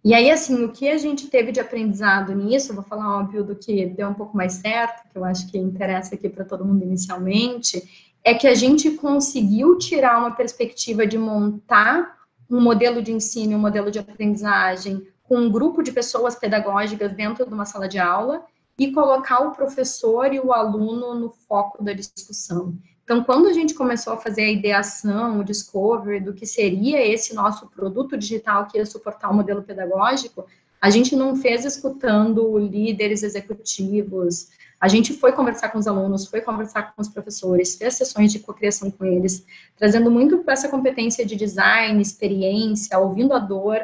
[0.02, 3.54] E aí, assim, o que a gente teve de aprendizado nisso, vou falar, óbvio, do
[3.54, 6.82] que deu um pouco mais certo, que eu acho que interessa aqui para todo mundo
[6.82, 12.16] inicialmente, é que a gente conseguiu tirar uma perspectiva de montar
[12.50, 17.46] um modelo de ensino, um modelo de aprendizagem, com um grupo de pessoas pedagógicas dentro
[17.46, 18.44] de uma sala de aula
[18.78, 22.74] e colocar o professor e o aluno no foco da discussão.
[23.04, 27.34] Então, quando a gente começou a fazer a ideação, o discovery do que seria esse
[27.34, 30.44] nosso produto digital que ia suportar o modelo pedagógico,
[30.80, 36.40] a gente não fez escutando líderes executivos, a gente foi conversar com os alunos, foi
[36.40, 39.44] conversar com os professores, fez sessões de cocriação com eles,
[39.76, 43.80] trazendo muito para essa competência de design, experiência, ouvindo a dor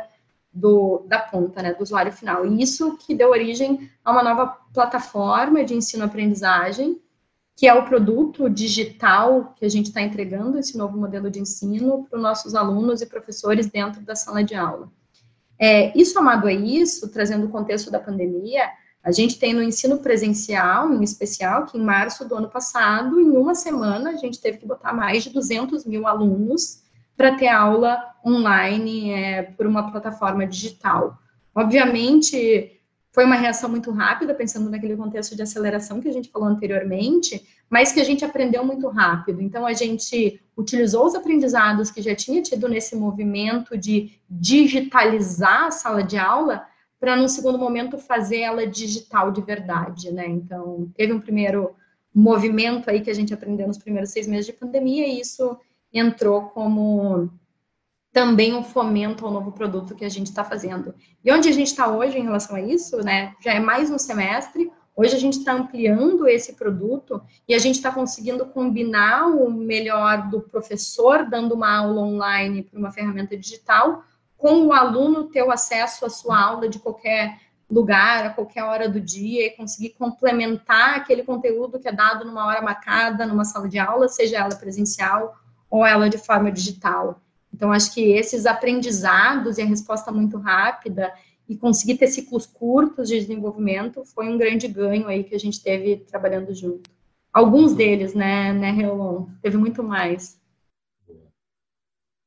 [0.53, 2.47] do, da ponta, né, do usuário final.
[2.47, 7.01] E isso que deu origem a uma nova plataforma de ensino-aprendizagem,
[7.57, 12.05] que é o produto digital que a gente está entregando, esse novo modelo de ensino,
[12.09, 14.91] para os nossos alunos e professores dentro da sala de aula.
[15.59, 18.69] É, isso amado a isso, trazendo o contexto da pandemia,
[19.03, 23.37] a gente tem no ensino presencial, em especial, que em março do ano passado, em
[23.37, 26.82] uma semana, a gente teve que botar mais de 200 mil alunos
[27.17, 31.19] para ter aula online é, por uma plataforma digital.
[31.55, 32.81] Obviamente,
[33.13, 37.47] foi uma reação muito rápida, pensando naquele contexto de aceleração que a gente falou anteriormente,
[37.69, 39.43] mas que a gente aprendeu muito rápido.
[39.43, 45.71] Então, a gente utilizou os aprendizados que já tinha tido nesse movimento de digitalizar a
[45.71, 46.67] sala de aula,
[46.99, 50.27] para, num segundo momento, fazer ela digital de verdade, né?
[50.27, 51.75] Então, teve um primeiro
[52.15, 55.59] movimento aí que a gente aprendeu nos primeiros seis meses de pandemia, e isso
[55.93, 57.31] entrou como
[58.13, 60.95] também um fomento ao novo produto que a gente está fazendo.
[61.25, 63.35] E onde a gente está hoje em relação a isso, né?
[63.41, 67.77] Já é mais um semestre, Hoje a gente está ampliando esse produto e a gente
[67.77, 74.05] está conseguindo combinar o melhor do professor dando uma aula online para uma ferramenta digital,
[74.37, 77.39] com o aluno ter o acesso à sua aula de qualquer
[77.71, 82.45] lugar, a qualquer hora do dia, e conseguir complementar aquele conteúdo que é dado numa
[82.45, 85.35] hora marcada, numa sala de aula, seja ela presencial
[85.73, 87.19] ou ela de forma digital.
[87.51, 91.11] Então, acho que esses aprendizados e a resposta muito rápida
[91.49, 95.63] e conseguir ter ciclos curtos de desenvolvimento foi um grande ganho aí que a gente
[95.63, 96.91] teve trabalhando junto.
[97.33, 99.29] Alguns deles, né, né, Reolon?
[99.41, 100.39] Teve muito mais.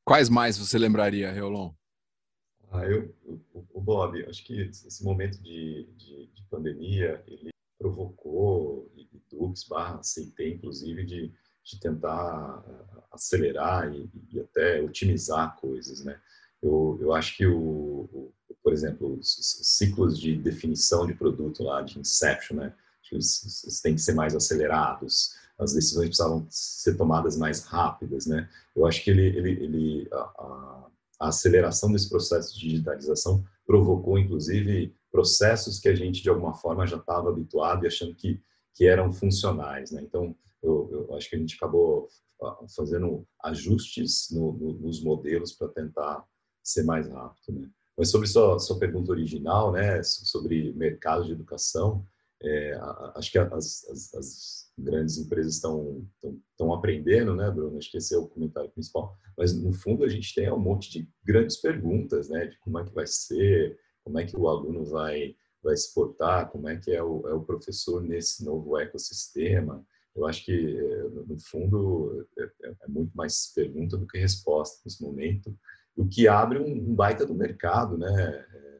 [0.03, 1.71] Quais mais você lembraria, Reolon?
[2.71, 3.13] Ah, eu,
[3.71, 9.99] o Bob, acho que esse momento de, de, de pandemia, ele provocou, e Dux barra
[9.99, 11.31] aceitei, inclusive, de,
[11.65, 16.19] de tentar ah, acelerar e, e, até otimizar coisas, né?
[16.62, 21.63] Eu, eu acho que, o, o por exemplo, os, os, ciclos de definição de produto
[21.63, 22.73] lá, de inception, né?
[23.12, 28.49] Eles têm que ser mais acelerados, as decisões precisavam ser tomadas mais rápidas, né?
[28.75, 30.88] Eu acho que ele, ele, ele a, a,
[31.21, 36.86] a aceleração desse processo de digitalização provocou, inclusive, processos que a gente, de alguma forma,
[36.86, 38.41] já estava habituado e achando que,
[38.75, 39.91] que eram funcionais.
[39.91, 40.03] Né?
[40.03, 42.07] Então, eu, eu, acho que a gente acabou
[42.43, 46.23] ah, fazendo ajustes no, no, nos modelos para tentar
[46.63, 47.59] ser mais rápido.
[47.59, 47.69] Né?
[47.97, 52.05] Mas sobre sua, sua pergunta original, né, sobre mercado de educação,
[52.43, 52.77] é,
[53.15, 56.05] acho que as, as, as grandes empresas estão,
[56.51, 57.77] estão, aprendendo, né, Bruno?
[57.77, 59.17] Acho que esse é o comentário principal.
[59.38, 62.47] Mas, no fundo, a gente tem um monte de grandes perguntas, né?
[62.47, 65.35] De como é que vai ser, como é que o aluno vai,
[65.65, 69.86] vai se portar, como é que é o, é o professor nesse novo ecossistema.
[70.15, 70.73] Eu acho que,
[71.28, 75.58] no fundo, é, é, é muito mais pergunta do que resposta nesse momento,
[75.97, 78.08] o que abre um, um baita do mercado, né?
[78.10, 78.80] É,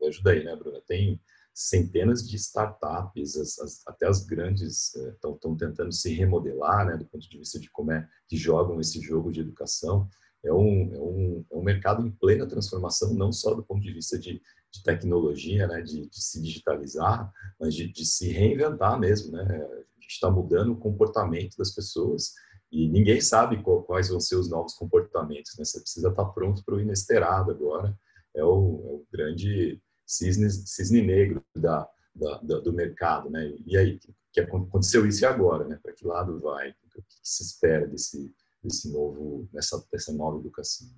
[0.00, 0.80] me ajuda aí, né, Bruna?
[0.86, 1.20] Tem
[1.54, 7.04] centenas de startups, as, as, até as grandes estão eh, tentando se remodelar, né, do
[7.04, 10.08] ponto de vista de como é que jogam esse jogo de educação.
[10.44, 13.92] É um, é um, é um mercado em plena transformação, não só do ponto de
[13.92, 14.40] vista de,
[14.72, 19.32] de tecnologia, né, de, de, se digitalizar, mas de, de, se reinventar mesmo.
[19.32, 19.42] Né?
[19.42, 22.34] A gente está mudando o comportamento das pessoas
[22.70, 25.56] e ninguém sabe qual, quais vão ser os novos comportamentos.
[25.56, 25.64] Né?
[25.64, 27.98] Você precisa estar tá pronto para o inesperado agora.
[28.34, 33.54] É o, é o grande cisne, cisne negro da, da, da, do mercado, né?
[33.66, 33.98] E aí,
[34.32, 35.78] que aconteceu isso e agora, né?
[35.82, 36.70] Para que lado vai?
[36.70, 40.88] O que, se espera desse, desse novo, dessa, dessa nova educação?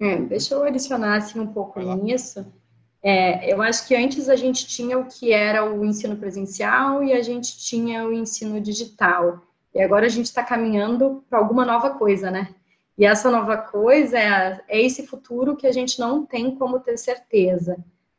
[0.00, 2.46] É, deixa eu adicionar assim um pouco nisso.
[3.02, 7.12] É, eu acho que antes a gente tinha o que era o ensino presencial e
[7.12, 9.42] a gente tinha o ensino digital.
[9.74, 12.54] E agora a gente está caminhando para alguma nova coisa, né?
[12.96, 16.98] E essa nova coisa é, é esse futuro que a gente não tem como ter
[16.98, 17.76] certeza.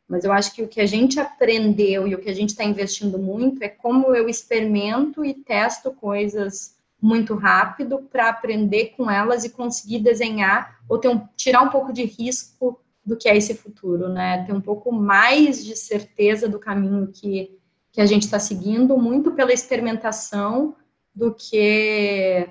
[0.08, 2.64] Mas eu acho que o que a gente aprendeu e o que a gente está
[2.64, 9.44] investindo muito é como eu experimento e testo coisas muito rápido para aprender com elas
[9.44, 13.54] e conseguir desenhar ou ter um, tirar um pouco de risco do que é esse
[13.54, 14.44] futuro, né?
[14.46, 17.58] Ter um pouco mais de certeza do caminho que,
[17.90, 20.76] que a gente está seguindo, muito pela experimentação
[21.12, 22.48] do que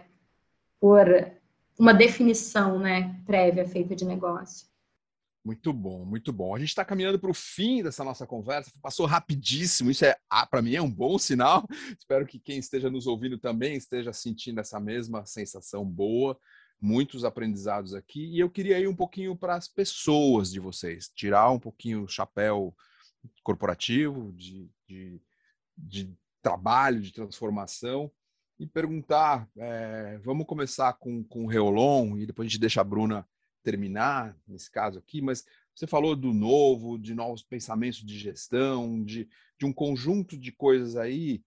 [0.82, 1.08] por
[1.80, 4.68] uma definição né, prévia feita de negócio.
[5.44, 6.56] Muito bom, muito bom.
[6.56, 8.72] A gente está caminhando para o fim dessa nossa conversa.
[8.80, 9.90] Passou rapidíssimo.
[9.90, 11.68] Isso é, ah, para mim, é um bom sinal.
[11.98, 16.38] Espero que quem esteja nos ouvindo também esteja sentindo essa mesma sensação boa.
[16.80, 18.26] Muitos aprendizados aqui.
[18.36, 22.08] E eu queria ir um pouquinho para as pessoas de vocês, tirar um pouquinho o
[22.08, 22.76] chapéu
[23.44, 25.22] corporativo, de, de,
[25.76, 28.12] de trabalho, de transformação
[28.60, 29.50] e perguntar.
[29.58, 33.28] É, vamos começar com, com o Reolon e depois a gente deixa a Bruna
[33.63, 35.45] terminar, nesse caso aqui, mas
[35.76, 40.95] você falou do novo, de novos pensamentos de gestão, de, de um conjunto de coisas
[40.95, 41.41] aí.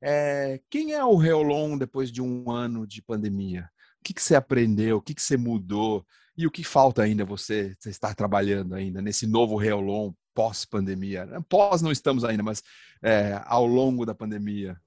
[0.00, 3.70] É, quem é o Reolon depois de um ano de pandemia?
[4.00, 4.98] O que, que você aprendeu?
[4.98, 6.06] O que, que você mudou?
[6.36, 11.26] E o que falta ainda você, você estar trabalhando ainda nesse novo Reolon pós-pandemia?
[11.48, 12.62] Pós não estamos ainda, mas
[13.02, 14.80] é, ao longo da pandemia.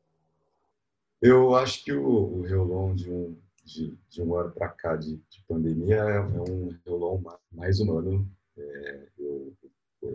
[1.22, 3.38] Eu acho que o, o Reolon de um,
[3.72, 8.30] de, de um ano para cá de, de pandemia é, é, um Reolon mais humano.
[8.58, 9.56] É, eu,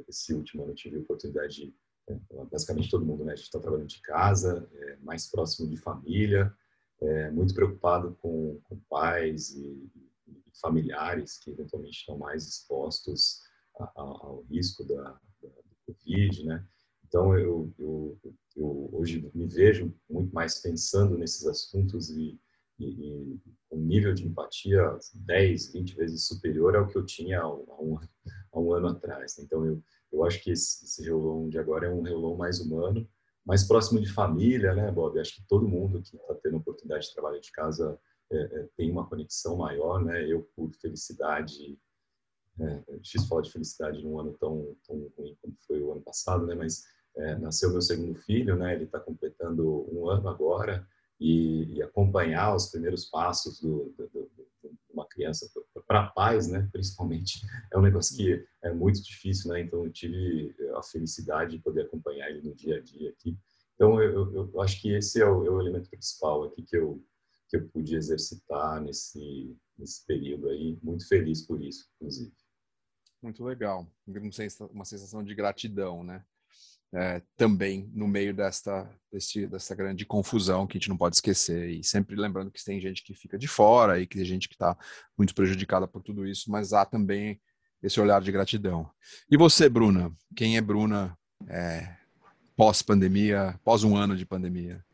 [0.08, 1.74] esse último ano tive a oportunidade de,
[2.08, 3.32] é, basicamente todo mundo, né?
[3.32, 6.52] A gente está trabalhando de casa, é, mais próximo de família,
[7.00, 9.90] é, muito preocupado com, com pais e,
[10.26, 13.42] e, familiares que eventualmente estão mais expostos
[13.78, 15.02] a, a, ao risco da,
[15.42, 16.66] da, do Covid, né?
[17.06, 18.18] Então, eu, eu,
[18.56, 22.38] eu, hoje me vejo muito mais pensando nesses assuntos e,
[22.78, 23.38] e,
[23.70, 27.98] um nível de empatia 10, 20 vezes superior ao que eu tinha há um,
[28.52, 29.38] há um ano atrás.
[29.38, 33.08] Então, eu, eu acho que esse, esse Reolon de agora é um Reolon mais humano
[33.46, 35.20] mais próximo de família, né, Bob?
[35.20, 37.96] Acho que todo mundo que está tendo oportunidade de trabalhar de casa
[38.30, 40.26] é, é, tem uma conexão maior, né?
[40.26, 41.78] Eu, por felicidade,
[42.58, 46.02] é, é difícil falar de felicidade num ano tão, tão ruim como foi o ano
[46.02, 46.56] passado, né?
[46.56, 46.84] Mas
[47.16, 48.74] é, nasceu meu segundo filho, né?
[48.74, 50.84] Ele está completando um ano agora
[51.18, 54.30] e, e, acompanhar os primeiros passos do, do, do,
[54.62, 55.50] de uma criança
[55.86, 56.68] para pais, né?
[56.72, 57.40] Principalmente
[57.72, 59.60] é um negócio que é muito difícil, né?
[59.60, 63.38] Então eu tive a felicidade de poder acompanhar ele no dia a dia aqui.
[63.74, 66.76] Então eu, eu, eu acho que esse é o, é o elemento principal aqui que
[66.76, 67.02] eu
[67.48, 70.78] que eu pude exercitar nesse, nesse período aí.
[70.82, 72.32] Muito feliz por isso, inclusive.
[73.22, 73.86] Muito legal.
[74.70, 76.24] Uma sensação de gratidão, né?
[76.94, 81.68] É, também no meio desta, desse, dessa grande confusão que a gente não pode esquecer.
[81.68, 84.54] E sempre lembrando que tem gente que fica de fora e que tem gente que
[84.54, 84.76] está
[85.18, 87.40] muito prejudicada por tudo isso, mas há também
[87.82, 88.88] esse olhar de gratidão.
[89.30, 90.12] E você, Bruna?
[90.34, 91.16] Quem é Bruna
[91.48, 91.88] é,
[92.56, 94.84] pós-pandemia, pós um ano de pandemia?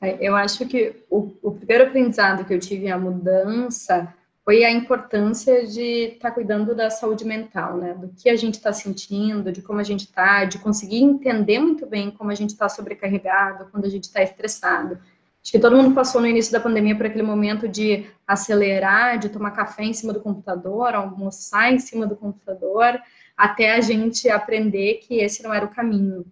[0.00, 4.14] É, eu acho que o, o, primeiro aprendizado que eu tive a mudança
[4.48, 7.92] foi a importância de estar tá cuidando da saúde mental, né?
[7.92, 11.84] Do que a gente está sentindo, de como a gente está, de conseguir entender muito
[11.84, 14.94] bem como a gente está sobrecarregado, quando a gente está estressado.
[15.42, 19.28] Acho que todo mundo passou no início da pandemia por aquele momento de acelerar, de
[19.28, 22.98] tomar café em cima do computador, almoçar em cima do computador,
[23.36, 26.24] até a gente aprender que esse não era o caminho.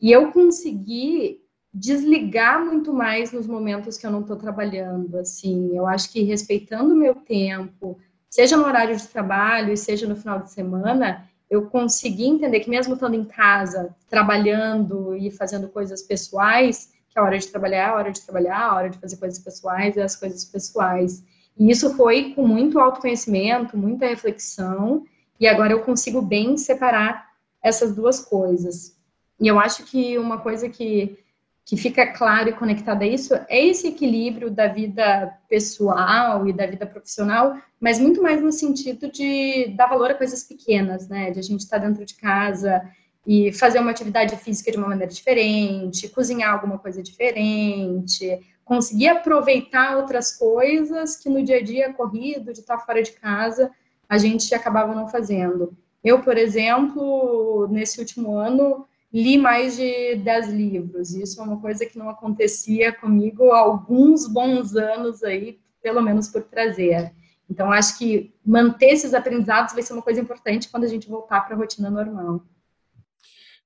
[0.00, 1.45] E eu consegui
[1.78, 6.94] desligar muito mais nos momentos que eu não estou trabalhando, assim, eu acho que respeitando
[6.94, 7.98] o meu tempo,
[8.30, 12.70] seja no horário de trabalho e seja no final de semana, eu consegui entender que
[12.70, 17.84] mesmo estando em casa, trabalhando e fazendo coisas pessoais, que a hora de trabalhar é
[17.84, 21.22] a hora de trabalhar, a hora de fazer coisas pessoais é as coisas pessoais.
[21.58, 25.04] E isso foi com muito autoconhecimento, muita reflexão,
[25.38, 28.96] e agora eu consigo bem separar essas duas coisas.
[29.38, 31.18] E eu acho que uma coisa que
[31.66, 36.64] que fica claro e conectado a isso é esse equilíbrio da vida pessoal e da
[36.64, 41.32] vida profissional, mas muito mais no sentido de dar valor a coisas pequenas, né?
[41.32, 42.88] De a gente estar dentro de casa
[43.26, 49.96] e fazer uma atividade física de uma maneira diferente, cozinhar alguma coisa diferente, conseguir aproveitar
[49.96, 53.72] outras coisas que no dia a dia corrido, de estar fora de casa,
[54.08, 55.76] a gente acabava não fazendo.
[56.04, 61.14] Eu, por exemplo, nesse último ano, li mais de 10 livros.
[61.14, 66.28] Isso é uma coisa que não acontecia comigo há alguns bons anos aí, pelo menos
[66.28, 67.14] por prazer.
[67.48, 71.40] Então, acho que manter esses aprendizados vai ser uma coisa importante quando a gente voltar
[71.40, 72.44] para a rotina normal.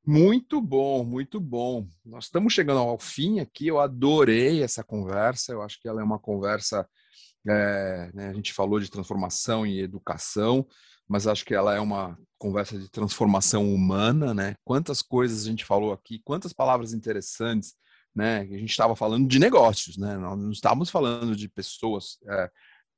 [0.06, 1.86] Muito bom, muito bom.
[2.04, 3.66] Nós estamos chegando ao fim aqui.
[3.66, 5.52] Eu adorei essa conversa.
[5.52, 6.88] Eu acho que ela é uma conversa.
[7.48, 10.66] É, né, a gente falou de transformação e educação
[11.10, 14.56] mas acho que ela é uma conversa de transformação humana, né?
[14.64, 17.74] Quantas coisas a gente falou aqui, quantas palavras interessantes,
[18.14, 18.40] né?
[18.40, 20.16] A gente estava falando de negócios, né?
[20.16, 22.50] Nós não estávamos falando de pessoas é,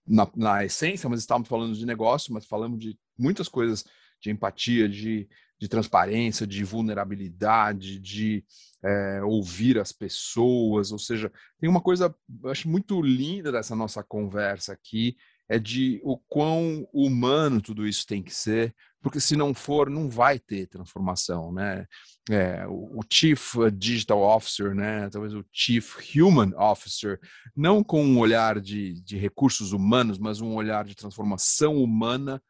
[0.07, 3.85] na, na, essência, mas estávamos falando de negócio, mas falamos de muitas coisas
[4.21, 5.29] de empatia, de,
[5.61, 8.45] de transparência, de vulnerabilidade, de
[8.81, 14.73] é, ouvir as pessoas, ou seja, tem uma coisa, acho muito linda dessa nossa conversa
[14.73, 15.17] aqui,
[15.49, 18.73] é de o quão humano tudo isso tem que ser,
[19.03, 21.87] porque se não for, não vai ter transformação, né?
[22.31, 25.11] É, o, Chief Digital Officer, né?
[25.11, 27.19] Talvez o Chief Human Officer,
[27.55, 32.41] não com um olhar de, de recursos humanos, mas um olhar de transformação humana,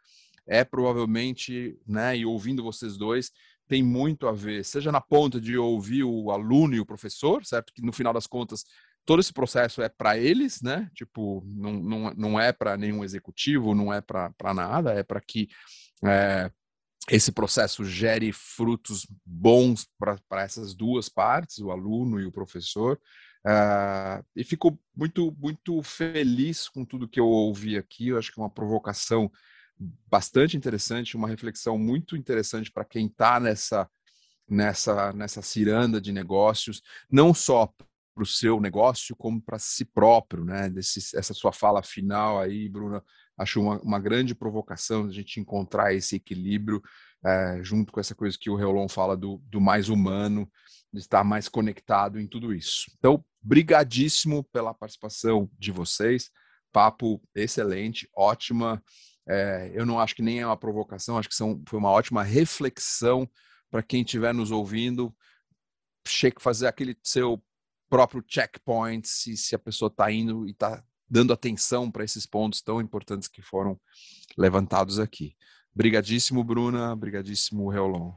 [0.47, 2.19] é provavelmente, né?
[2.19, 3.31] E ouvindo vocês dois,
[3.67, 7.73] tem muito a ver, seja na ponta de ouvir o aluno e o professor, certo?
[7.73, 8.65] Que no final das contas
[9.05, 10.91] todo esse processo é para eles, né?
[10.95, 15.49] Tipo, não, não, não é para nenhum executivo, não é para nada, é para que
[16.05, 16.51] é,
[17.11, 23.01] esse processo gere frutos bons para essas duas partes, o aluno e o professor.
[23.45, 28.09] Uh, e fico muito, muito feliz com tudo que eu ouvi aqui.
[28.09, 29.31] Eu acho que é uma provocação
[30.09, 33.91] bastante interessante, uma reflexão muito interessante para quem está nessa,
[34.49, 37.67] nessa, nessa ciranda de negócios, não só
[38.15, 40.69] para o seu negócio como para si próprio, né?
[40.69, 43.03] Desse, essa sua fala final aí, Bruna,
[43.39, 46.83] acho uma, uma grande provocação a gente encontrar esse equilíbrio
[47.25, 50.51] é, junto com essa coisa que o Reolon fala do, do mais humano,
[50.93, 52.91] de estar mais conectado em tudo isso.
[52.99, 56.31] Então, brigadíssimo pela participação de vocês,
[56.73, 58.83] papo excelente, ótima.
[59.29, 62.23] É, eu não acho que nem é uma provocação, acho que são, foi uma ótima
[62.23, 63.29] reflexão
[63.71, 65.15] para quem estiver nos ouvindo.
[66.41, 67.41] Fazer aquele seu
[67.89, 70.83] próprio checkpoint, se, se a pessoa está indo e está
[71.13, 73.79] dando atenção para esses pontos tão importantes que foram
[74.37, 75.35] levantados aqui.
[75.75, 76.97] Brigadíssimo, Bruna.
[76.97, 78.13] Brigadíssimo, Reolon.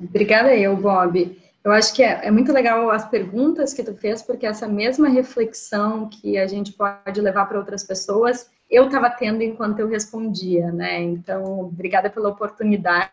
[0.00, 1.40] Obrigada eu, Bob.
[1.62, 5.08] Eu acho que é, é, muito legal as perguntas que tu fez, porque essa mesma
[5.08, 10.72] reflexão que a gente pode levar para outras pessoas, eu estava tendo enquanto eu respondia,
[10.72, 11.00] né?
[11.00, 13.12] Então, obrigada pela oportunidade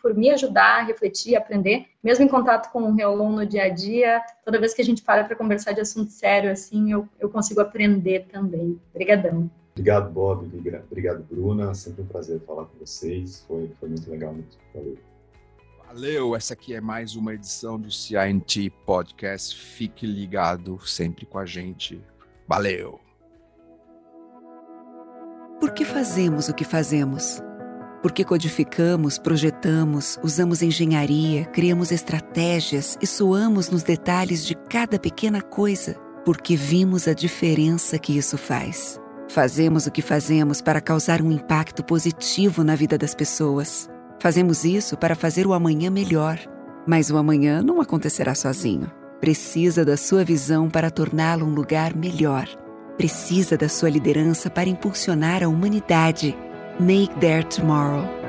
[0.00, 3.68] por me ajudar a refletir, aprender, mesmo em contato com o Reolon no dia a
[3.68, 7.28] dia, toda vez que a gente para para conversar de assunto sério, assim, eu, eu
[7.28, 8.80] consigo aprender também.
[8.92, 9.50] Obrigadão.
[9.72, 10.46] Obrigado, Bob.
[10.90, 11.72] Obrigado, Bruna.
[11.74, 13.44] Sempre um prazer falar com vocês.
[13.46, 14.32] Foi, foi muito legal.
[14.32, 14.58] Muito.
[14.74, 14.98] Valeu.
[15.86, 16.36] Valeu.
[16.36, 19.56] Essa aqui é mais uma edição do CINT Podcast.
[19.56, 22.00] Fique ligado sempre com a gente.
[22.46, 23.00] Valeu.
[25.58, 27.40] Por que fazemos o que fazemos?
[28.02, 35.96] Porque codificamos, projetamos, usamos engenharia, criamos estratégias e suamos nos detalhes de cada pequena coisa.
[36.24, 38.98] Porque vimos a diferença que isso faz.
[39.28, 43.88] Fazemos o que fazemos para causar um impacto positivo na vida das pessoas.
[44.18, 46.38] Fazemos isso para fazer o amanhã melhor.
[46.86, 48.90] Mas o amanhã não acontecerá sozinho.
[49.20, 52.48] Precisa da sua visão para torná-lo um lugar melhor.
[52.96, 56.36] Precisa da sua liderança para impulsionar a humanidade.
[56.80, 58.19] Make There Tomorrow.